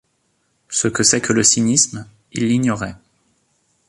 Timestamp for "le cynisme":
1.31-2.07